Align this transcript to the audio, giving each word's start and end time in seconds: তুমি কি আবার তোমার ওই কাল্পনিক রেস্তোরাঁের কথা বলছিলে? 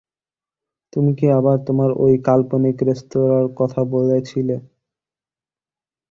তুমি 0.93 1.11
কি 1.17 1.25
আবার 1.31 1.57
তোমার 1.67 1.89
ওই 1.97 2.13
কাল্পনিক 2.27 2.77
রেস্তোরাঁের 2.87 3.47
কথা 3.59 3.81
বলছিলে? 3.93 4.55